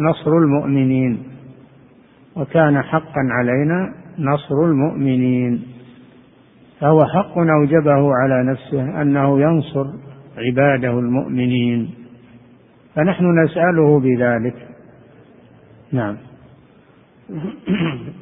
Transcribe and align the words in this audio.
نصر 0.00 0.30
المؤمنين. 0.30 1.22
وكان 2.36 2.82
حقا 2.82 3.28
علينا 3.30 3.94
نصر 4.18 4.64
المؤمنين. 4.64 5.62
فهو 6.80 7.04
حق 7.04 7.38
أوجبه 7.38 8.14
على 8.14 8.50
نفسه 8.52 9.02
أنه 9.02 9.40
ينصر 9.40 9.86
عباده 10.38 10.98
المؤمنين. 10.98 11.90
فنحن 12.94 13.44
نسأله 13.44 14.00
بذلك. 14.00 14.54
نعم. 15.92 16.16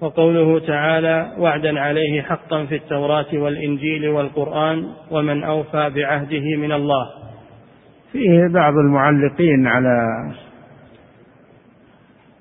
وقوله 0.00 0.58
تعالى 0.58 1.32
وعدا 1.38 1.80
عليه 1.80 2.22
حقا 2.22 2.64
في 2.64 2.74
التوراة 2.74 3.26
والإنجيل 3.32 4.08
والقرآن 4.08 4.86
ومن 5.10 5.44
أوفى 5.44 5.90
بعهده 5.90 6.56
من 6.58 6.72
الله. 6.72 7.06
فيه 8.12 8.48
بعض 8.52 8.72
المعلقين 8.74 9.66
على 9.66 10.06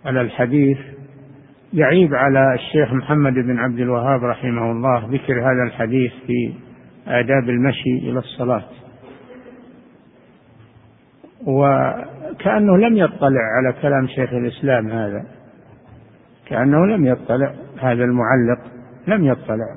على 0.05 0.21
الحديث 0.21 0.77
يعيب 1.73 2.16
على 2.16 2.53
الشيخ 2.53 2.93
محمد 2.93 3.34
بن 3.34 3.59
عبد 3.59 3.80
الوهاب 3.80 4.23
رحمه 4.23 4.71
الله 4.71 5.07
ذكر 5.12 5.39
هذا 5.39 5.63
الحديث 5.67 6.12
في 6.27 6.53
آداب 7.07 7.49
المشي 7.49 7.98
إلى 7.98 8.20
الصلاة. 8.20 8.63
وكأنه 11.48 12.77
لم 12.77 12.98
يطلع 12.98 13.41
على 13.57 13.73
كلام 13.81 14.07
شيخ 14.07 14.34
الإسلام 14.34 14.91
هذا. 14.91 15.26
كأنه 16.45 16.85
لم 16.85 17.05
يطلع. 17.05 17.54
هذا 17.79 18.04
المعلق 18.04 18.59
لم 19.07 19.26
يطلع. 19.26 19.76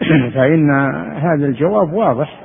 فإن 0.34 0.70
هذا 1.14 1.46
الجواب 1.46 1.92
واضح. 1.92 2.40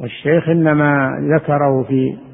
والشيخ 0.00 0.48
إنما 0.48 1.12
ذكره 1.36 1.82
في 1.82 2.27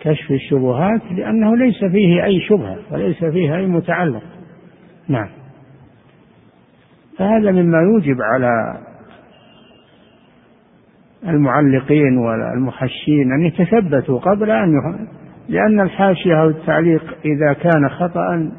كشف 0.00 0.30
الشبهات 0.30 1.02
لأنه 1.16 1.56
ليس 1.56 1.84
فيه 1.84 2.24
أي 2.24 2.40
شبهة 2.40 2.78
وليس 2.90 3.24
فيه 3.24 3.56
أي 3.56 3.66
متعلق. 3.66 4.22
نعم. 5.08 5.28
فهذا 7.18 7.50
مما 7.50 7.78
يوجب 7.78 8.16
على 8.22 8.78
المعلقين 11.26 12.18
والمحشين 12.18 13.32
أن 13.32 13.46
يتثبتوا 13.46 14.18
قبل 14.18 14.50
أن 14.50 14.72
لأن 15.48 15.80
الحاشية 15.80 16.42
أو 16.42 16.48
التعليق 16.48 17.16
إذا 17.24 17.52
كان 17.52 17.88
خطأ 17.88 18.50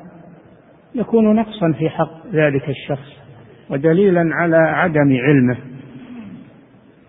يكون 0.96 1.36
نقصا 1.36 1.72
في 1.72 1.90
حق 1.90 2.28
ذلك 2.34 2.70
الشخص 2.70 3.20
ودليلا 3.70 4.30
على 4.34 4.58
عدم 4.58 5.18
علمه. 5.18 5.58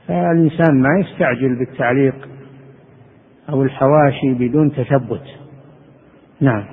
فالإنسان 0.09 0.83
ما 0.83 1.01
يستعجل 1.01 1.59
بالتعليق 1.59 2.30
أو 3.49 3.63
الحواشي 3.63 4.35
بدون 4.35 4.73
تثبت. 4.73 5.23
نعم. 6.41 6.65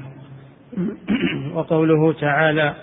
وقوله 1.56 2.14
تعالى 2.14 2.74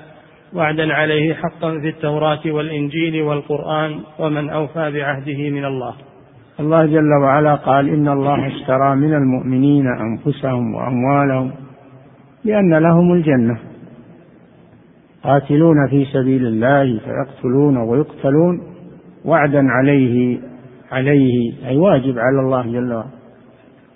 وعدا 0.54 0.92
عليه 0.92 1.34
حقا 1.34 1.80
في 1.80 1.88
التوراة 1.88 2.40
والإنجيل 2.46 3.22
والقرآن 3.22 4.00
ومن 4.18 4.50
أوفى 4.50 4.90
بعهده 4.90 5.50
من 5.50 5.64
الله. 5.64 5.94
الله 6.60 6.86
جل 6.86 7.12
وعلا 7.22 7.54
قال 7.54 7.88
إن 7.88 8.08
الله 8.08 8.46
اشترى 8.46 8.96
من 8.96 9.14
المؤمنين 9.14 9.86
أنفسهم 9.86 10.74
وأموالهم 10.74 11.52
لأن 12.44 12.74
لهم 12.74 13.12
الجنة. 13.12 13.58
قاتلون 15.22 15.88
في 15.90 16.04
سبيل 16.04 16.46
الله 16.46 16.98
فيقتلون 16.98 17.76
ويقتلون. 17.76 18.62
وعدا 19.24 19.62
عليه 19.68 20.38
عليه 20.92 21.52
أي 21.66 21.76
واجب 21.76 22.18
على 22.18 22.40
الله 22.40 22.62
جل 22.62 22.92
وعلا. 22.92 23.23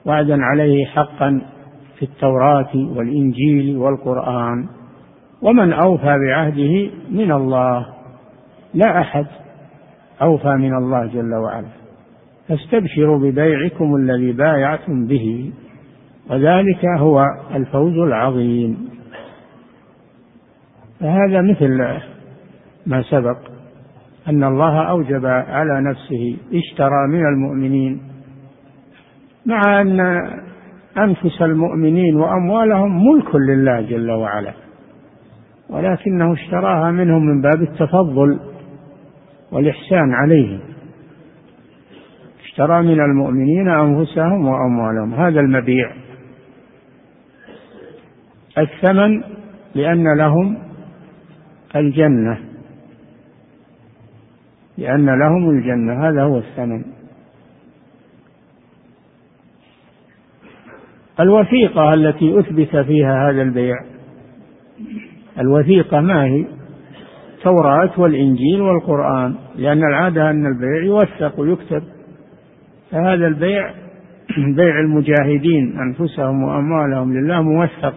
وعدا 0.08 0.44
عليه 0.44 0.86
حقا 0.86 1.40
في 1.98 2.02
التوراة 2.04 2.76
والإنجيل 2.76 3.76
والقرآن. 3.76 4.68
ومن 5.42 5.72
أوفى 5.72 6.18
بعهده 6.18 6.90
من 7.10 7.32
الله 7.32 7.86
لا 8.74 9.00
أحد 9.00 9.26
أوفى 10.22 10.48
من 10.48 10.74
الله 10.74 11.06
جل 11.06 11.34
وعلا. 11.34 11.68
فاستبشروا 12.48 13.18
ببيعكم 13.18 13.96
الذي 13.96 14.32
بايعتم 14.32 15.06
به 15.06 15.52
وذلك 16.30 16.84
هو 16.98 17.24
الفوز 17.54 17.98
العظيم. 17.98 18.88
فهذا 21.00 21.42
مثل 21.42 21.78
ما 22.86 23.02
سبق 23.02 23.38
أن 24.28 24.44
الله 24.44 24.82
أوجب 24.90 25.26
على 25.26 25.90
نفسه 25.90 26.36
اشترى 26.54 27.08
من 27.08 27.26
المؤمنين 27.26 28.07
مع 29.48 29.80
أن 29.80 30.00
أنفس 30.98 31.42
المؤمنين 31.42 32.16
وأموالهم 32.16 33.06
ملك 33.06 33.34
لله 33.34 33.80
جل 33.80 34.10
وعلا 34.10 34.52
ولكنه 35.70 36.32
اشتراها 36.32 36.90
منهم 36.90 37.26
من 37.26 37.40
باب 37.40 37.62
التفضل 37.62 38.40
والإحسان 39.52 40.14
عليهم. 40.14 40.60
اشترى 42.44 42.82
من 42.82 43.00
المؤمنين 43.00 43.68
أنفسهم 43.68 44.48
وأموالهم. 44.48 45.14
هذا 45.14 45.40
المبيع. 45.40 45.92
الثمن 48.58 49.22
لأن 49.74 50.16
لهم 50.18 50.58
الجنة 51.76 52.38
لأن 54.78 55.06
لهم 55.06 55.50
الجنة. 55.50 56.08
هذا 56.08 56.22
هو 56.22 56.38
الثمن. 56.38 56.84
الوثيقة 61.20 61.94
التي 61.94 62.38
أثبت 62.38 62.76
فيها 62.76 63.30
هذا 63.30 63.42
البيع. 63.42 63.74
الوثيقة 65.38 66.00
ما 66.00 66.24
هي؟ 66.24 66.46
التوراة 67.38 68.00
والإنجيل 68.00 68.60
والقرآن. 68.60 69.34
لأن 69.56 69.78
العادة 69.78 70.30
أن 70.30 70.46
البيع 70.46 70.82
يوثق 70.84 71.40
ويكتب. 71.40 71.82
فهذا 72.90 73.26
البيع 73.26 73.74
بيع 74.56 74.80
المجاهدين 74.80 75.78
أنفسهم 75.78 76.42
وأموالهم 76.42 77.14
لله 77.14 77.42
موثق 77.42 77.96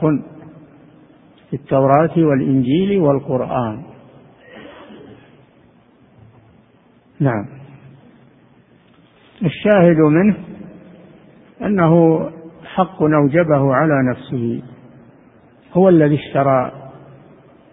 في 1.50 1.54
التوراة 1.54 2.18
والإنجيل 2.18 3.00
والقرآن. 3.00 3.82
نعم. 7.20 7.46
الشاهد 9.46 9.98
منه 9.98 10.36
أنه 11.62 12.22
حق 12.76 13.04
أوجبه 13.04 13.76
على 13.76 13.94
نفسه 14.12 14.62
هو 15.74 15.90
الذي 15.90 16.16
اشترى 16.16 16.72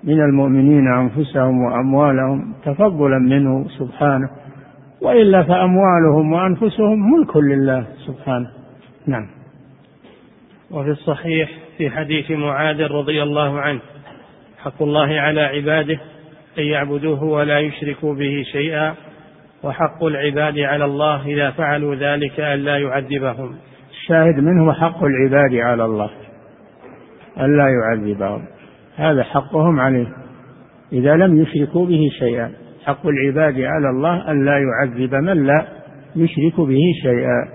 من 0.04 0.20
المؤمنين 0.20 0.92
أنفسهم 0.92 1.64
وأموالهم 1.64 2.54
تفضلا 2.64 3.18
منه 3.18 3.68
سبحانه 3.68 4.30
وإلا 5.02 5.42
فأموالهم 5.42 6.32
وأنفسهم 6.32 7.12
ملك 7.12 7.36
لله 7.36 7.86
سبحانه. 8.06 8.50
نعم. 9.06 9.26
وفي 10.70 10.90
الصحيح 10.90 11.50
في 11.78 11.90
حديث 11.90 12.30
معاذ 12.30 12.82
رضي 12.82 13.22
الله 13.22 13.60
عنه 13.60 13.80
حق 14.58 14.82
الله 14.82 15.20
على 15.20 15.40
عباده 15.40 15.98
أن 16.58 16.62
يعبدوه 16.62 17.24
ولا 17.24 17.58
يشركوا 17.58 18.14
به 18.14 18.44
شيئا 18.52 18.94
وحق 19.62 20.04
العباد 20.04 20.58
على 20.58 20.84
الله 20.84 21.26
إذا 21.26 21.50
فعلوا 21.50 21.94
ذلك 21.94 22.40
أن 22.40 22.58
لا 22.58 22.78
يعذبهم. 22.78 23.54
الشاهد 24.08 24.40
منه 24.40 24.72
حق 24.72 25.04
العباد 25.04 25.54
على 25.54 25.84
الله 25.84 26.10
ألا 27.40 27.68
يعذبهم. 27.68 28.44
هذا 28.96 29.22
حقهم 29.22 29.80
عليه. 29.80 30.06
إذا 30.92 31.16
لم 31.16 31.42
يشركوا 31.42 31.86
به 31.86 32.08
شيئا 32.18 32.52
حق 32.84 33.06
العباد 33.06 33.60
على 33.60 33.90
الله 33.90 34.30
أن 34.30 34.44
لا 34.44 34.58
يعذب 34.58 35.14
من 35.14 35.46
لا 35.46 35.66
يشرك 36.16 36.60
به 36.60 36.80
شيئا. 37.02 37.48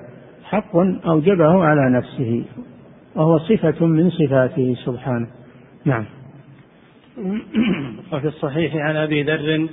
حق 0.44 0.76
أوجبه 1.08 1.64
على 1.64 1.98
نفسه 1.98 2.44
وهو 3.16 3.38
صفة 3.38 3.86
من 3.86 4.10
صفاته 4.10 4.76
سبحانه. 4.86 5.28
نعم. 5.86 6.06
وفي 8.14 8.28
الصحيح 8.28 8.76
عن 8.76 8.96
أبي 8.96 9.24
ذر 9.24 9.68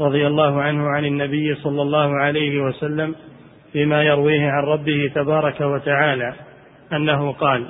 رضي 0.00 0.26
الله 0.26 0.62
عنه 0.62 0.88
عن 0.88 1.04
النبي 1.04 1.54
صلى 1.54 1.82
الله 1.82 2.16
عليه 2.16 2.64
وسلم 2.64 3.14
فيما 3.72 4.02
يرويه 4.02 4.50
عن 4.50 4.62
ربه 4.62 5.10
تبارك 5.14 5.60
وتعالى 5.60 6.32
أنه 6.92 7.32
قال 7.32 7.66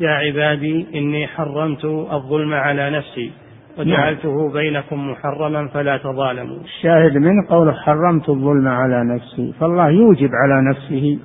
يا 0.00 0.10
عبادي 0.10 0.86
إني 0.94 1.26
حرمت 1.26 1.84
الظلم 1.84 2.54
على 2.54 2.90
نفسي 2.90 3.32
وجعلته. 3.78 4.52
بينكم 4.52 5.10
محرما 5.10 5.68
فلا 5.68 5.96
تظالموا 5.96 6.60
الشاهد 6.60 7.16
من 7.16 7.42
قوله 7.48 7.72
حرمت 7.72 8.28
الظلم 8.28 8.68
على 8.68 9.04
نفسي 9.14 9.54
فالله 9.60 9.90
يوجب 9.90 10.30
على 10.44 10.70
نفسه 10.70 11.18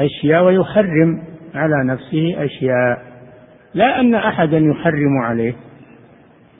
أشياء 0.00 0.44
ويحرم 0.44 1.22
على 1.54 1.84
نفسه 1.84 2.44
أشياء 2.44 2.98
لا 3.74 4.00
أن 4.00 4.14
أحدا 4.14 4.58
يحرم 4.58 5.18
عليه 5.18 5.54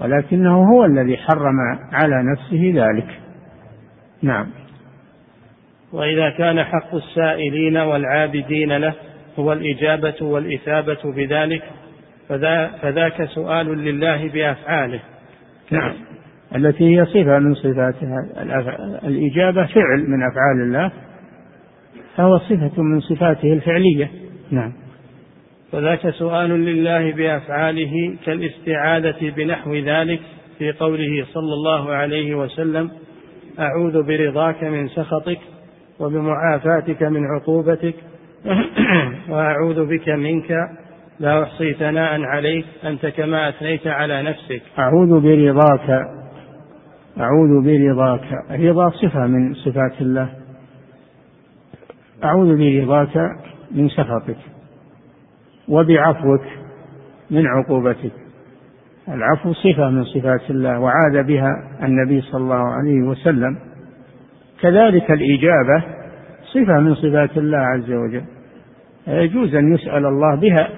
ولكنه 0.00 0.64
هو 0.72 0.84
الذي 0.84 1.16
حرم 1.16 1.56
على 1.92 2.22
نفسه 2.32 2.72
ذلك 2.74 3.20
نعم 4.22 4.46
وإذا 5.92 6.30
كان 6.30 6.64
حق 6.64 6.94
السائلين 6.94 7.76
والعابدين 7.76 8.76
له 8.76 8.94
هو 9.38 9.52
الإجابة 9.52 10.14
والإثابة 10.20 11.12
بذلك 11.16 11.62
فذا 12.28 12.66
فذاك 12.82 13.24
سؤال 13.24 13.66
لله 13.66 14.28
بأفعاله. 14.28 15.00
نعم. 15.70 15.92
التي 16.56 16.96
هي 16.96 17.04
صفة 17.04 17.38
من 17.38 17.54
صفاتها 17.54 18.16
الإجابة 19.04 19.66
فعل 19.66 19.98
من 20.08 20.22
أفعال 20.30 20.62
الله 20.62 20.92
فهو 22.16 22.38
صفة 22.38 22.82
من 22.82 23.00
صفاته 23.00 23.52
الفعلية. 23.52 24.10
نعم. 24.50 24.72
وذاك 25.72 26.10
سؤال 26.10 26.50
لله 26.50 27.12
بأفعاله 27.12 28.16
كالاستعاذة 28.24 29.32
بنحو 29.36 29.74
ذلك 29.74 30.20
في 30.58 30.72
قوله 30.72 31.26
صلى 31.32 31.52
الله 31.54 31.92
عليه 31.92 32.34
وسلم 32.34 32.90
أعوذ 33.58 34.02
برضاك 34.02 34.64
من 34.64 34.88
سخطك 34.88 35.38
وبمعافاتك 36.02 37.02
من 37.02 37.26
عقوبتك. 37.26 37.94
وأعوذ 39.30 39.86
بك 39.86 40.08
منك 40.08 40.68
لا 41.20 41.42
أحصي 41.42 41.72
ثناء 41.74 42.20
عليك 42.20 42.64
أنت 42.84 43.06
كما 43.06 43.48
أثنيت 43.48 43.86
على 43.86 44.22
نفسك. 44.22 44.62
أعوذ 44.78 45.20
برضاك 45.20 46.06
أعوذ 47.20 47.64
برضاك. 47.64 48.50
الرضا 48.50 48.90
صفة 48.90 49.26
من 49.26 49.54
صفات 49.54 50.00
الله. 50.00 50.28
أعوذ 52.24 52.56
برضاك 52.56 53.30
من 53.70 53.88
سخطك 53.88 54.36
وبعفوك 55.68 56.44
من 57.30 57.46
عقوبتك. 57.46 58.12
العفو 59.08 59.52
صفة 59.52 59.90
من 59.90 60.04
صفات 60.04 60.50
الله 60.50 60.80
وعاد 60.80 61.26
بها 61.26 61.50
النبي 61.82 62.20
صلى 62.20 62.40
الله 62.40 62.72
عليه 62.72 63.02
وسلم. 63.02 63.71
كذلك 64.62 65.10
الإجابة 65.10 65.84
صفة 66.44 66.80
من 66.80 66.94
صفات 66.94 67.38
الله 67.38 67.58
عز 67.58 67.90
وجل. 67.90 68.24
يجوز 69.06 69.54
أن 69.54 69.74
يسأل 69.74 70.06
الله 70.06 70.40
بها. 70.40 70.68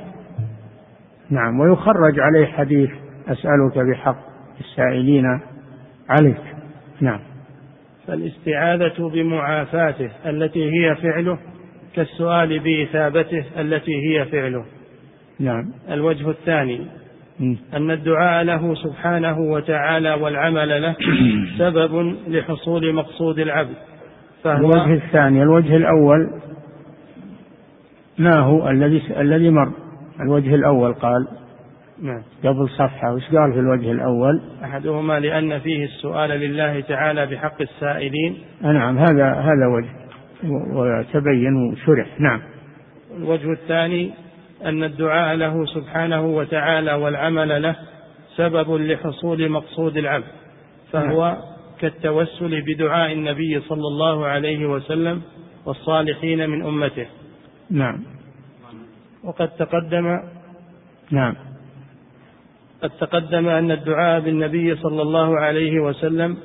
نعم 1.31 1.61
ويخرج 1.61 2.21
عليه 2.21 2.47
حديث 2.47 2.91
أسألك 3.29 3.79
بحق 3.79 4.19
السائلين 4.61 5.41
عليك. 6.09 6.43
نعم. 7.01 7.21
فالاستعاذة 8.07 9.09
بمعافاته 9.09 10.11
التي 10.27 10.71
هي 10.73 10.97
فعله 10.97 11.39
كالسؤال 11.95 12.59
بإثابته 12.59 13.45
التي 13.59 13.93
هي 14.09 14.25
فعله. 14.25 14.65
نعم. 15.41 15.65
الوجه 15.91 16.31
الثاني 16.31 16.87
أن 17.75 17.91
الدعاء 17.91 18.45
له 18.45 18.75
سبحانه 18.75 19.39
وتعالى 19.39 20.15
والعمل 20.15 20.83
له 20.83 20.97
سبب 21.59 22.17
لحصول 22.29 22.95
مقصود 22.95 23.39
العبد 23.39 23.77
فهو 24.45 24.57
الوجه 24.57 24.95
الثاني 24.95 25.43
الوجه 25.43 25.77
الأول 25.77 26.31
ما 28.19 28.39
هو 28.39 28.69
الذي 28.69 29.03
الذي 29.21 29.51
مر؟ 29.51 29.73
الوجه 30.21 30.55
الأول 30.55 30.95
قال 30.95 31.29
نعم. 32.03 32.23
قبل 32.45 32.69
صفحة 32.69 33.15
وش 33.15 33.23
قال 33.23 33.53
في 33.53 33.59
الوجه 33.59 33.91
الأول؟ 33.91 34.41
أحدهما 34.65 35.21
لأن 35.21 35.59
فيه 35.59 35.85
السؤال 35.85 36.31
لله 36.31 36.81
تعالى 36.81 37.27
بحق 37.27 37.61
السائلين. 37.61 38.39
نعم 38.63 38.99
هذا 38.99 39.33
هذا 39.33 39.67
وجه 39.67 39.89
وتبين 40.73 41.57
وشرح 41.57 42.21
نعم. 42.21 42.41
الوجه 43.17 43.53
الثاني 43.53 44.11
أن 44.65 44.85
الدعاء 44.85 45.37
له 45.37 45.67
سبحانه 45.67 46.27
وتعالى 46.27 46.95
والعمل 46.95 47.63
له 47.63 47.77
سبب 48.37 48.71
لحصول 48.71 49.49
مقصود 49.49 49.97
العبد 49.97 50.25
فهو 50.93 51.25
نعم. 51.25 51.37
كالتوسل 51.81 52.63
بدعاء 52.63 53.13
النبي 53.13 53.61
صلى 53.61 53.89
الله 53.89 54.27
عليه 54.27 54.67
وسلم 54.67 55.23
والصالحين 55.67 56.51
من 56.51 56.67
أمته. 56.67 57.07
نعم. 57.71 58.05
وقد 59.25 59.49
تقدم 59.49 60.21
نعم. 61.11 61.35
قد 62.83 62.91
تقدم 62.91 63.49
أن 63.49 63.71
الدعاء 63.71 64.21
بالنبي 64.21 64.77
صلى 64.77 65.03
الله 65.03 65.41
عليه 65.41 65.81
وسلم 65.81 66.37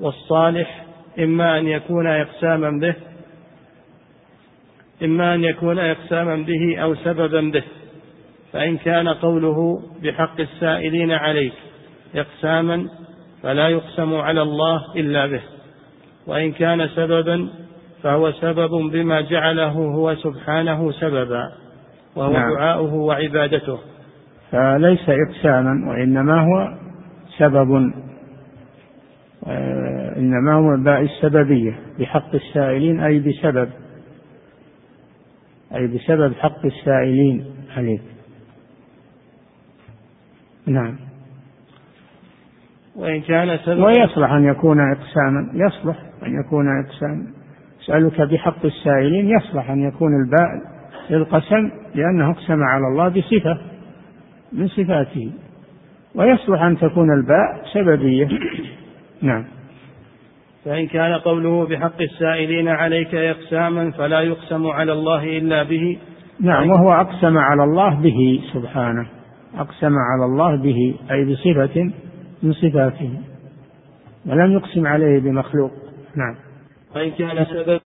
والصالح 0.00 0.84
إما 1.18 1.58
أن 1.58 1.68
يكون 1.68 2.06
إقساما 2.06 2.70
به 2.80 2.94
إما 5.02 5.34
أن 5.34 5.44
يكون 5.44 5.78
إقساما 5.78 6.36
به 6.36 6.78
أو 6.78 6.94
سببا 6.94 7.40
به 7.40 7.62
فإن 8.52 8.76
كان 8.76 9.08
قوله 9.08 9.82
بحق 10.02 10.40
السائلين 10.40 11.12
عليك 11.12 11.52
إقساما 12.14 12.88
فلا 13.42 13.68
يقسم 13.68 14.14
على 14.14 14.42
الله 14.42 14.82
إلا 14.96 15.26
به 15.26 15.40
وإن 16.26 16.52
كان 16.52 16.88
سببا 16.88 17.48
فهو 18.02 18.32
سبب 18.32 18.70
بما 18.92 19.20
جعله 19.20 19.72
هو 19.72 20.14
سبحانه 20.14 20.92
سببا 20.92 21.52
وهو 22.16 22.32
نعم. 22.32 22.54
دعاؤه 22.54 22.94
وعبادته 22.94 23.78
فليس 24.50 25.08
إقساما 25.08 25.90
وإنما 25.90 26.40
هو 26.40 26.78
سبب 27.38 27.92
آه، 29.46 30.16
إنما 30.16 30.54
هو 30.54 30.84
باء 30.84 31.00
السببية 31.00 31.78
بحق 31.98 32.34
السائلين 32.34 33.00
أي 33.00 33.18
بسبب 33.18 33.68
أي 35.74 35.86
بسبب 35.86 36.34
حق 36.34 36.66
السائلين 36.66 37.44
عليك. 37.76 38.02
نعم. 40.66 40.96
وإن 42.96 43.20
كان 43.20 43.58
سبب 43.58 43.82
ويصلح 43.82 44.32
أن 44.32 44.44
يكون 44.44 44.92
إقساما. 44.92 45.50
يصلح 45.54 45.96
أن 46.26 46.40
يكون 46.40 46.84
إقساما. 46.84 47.26
أسألك 47.84 48.20
بحق 48.20 48.66
السائلين. 48.66 49.28
يصلح 49.28 49.70
أن 49.70 49.88
يكون 49.88 50.10
الباء 50.24 50.74
للقسم 51.10 51.70
لأنه 51.94 52.30
اقسم 52.30 52.62
على 52.62 52.86
الله 52.86 53.08
بصفة 53.08 53.58
من 54.52 54.68
صفاته. 54.68 55.32
ويصلح 56.14 56.62
أن 56.62 56.78
تكون 56.78 57.12
الباء 57.12 57.64
سببية. 57.72 58.28
نعم. 59.22 59.44
فإن 60.64 60.86
كان 60.86 61.12
قوله 61.14 61.66
بحق 61.66 62.00
السائلين 62.00 62.68
عليك 62.68 63.14
إقساما 63.14 63.90
فلا 63.90 64.20
يقسم 64.20 64.66
على 64.66 64.92
الله 64.92 65.38
إلا 65.38 65.62
به. 65.62 65.98
نعم 66.40 66.70
وهو 66.70 66.92
أقسم 66.92 67.38
على 67.38 67.64
الله 67.64 67.94
به 67.94 68.40
سبحانه. 68.52 69.06
أقسم 69.56 69.92
على 69.98 70.24
الله 70.24 70.56
به 70.56 70.94
أي 71.10 71.24
بصفة 71.24 71.92
من 72.42 72.52
صفاته. 72.52 73.10
ولم 74.26 74.52
يقسم 74.52 74.86
عليه 74.86 75.20
بمخلوق. 75.20 75.70
نعم. 76.16 76.34
وإن 76.96 77.10
كان 77.10 77.44
سبب 77.44 77.80